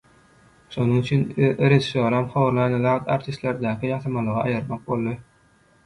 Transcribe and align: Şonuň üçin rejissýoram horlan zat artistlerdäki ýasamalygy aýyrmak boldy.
Şonuň 0.75 0.95
üçin 1.01 1.25
rejissýoram 1.65 2.27
horlan 2.37 2.79
zat 2.89 3.15
artistlerdäki 3.19 3.93
ýasamalygy 3.95 4.45
aýyrmak 4.49 4.87
boldy. 4.93 5.19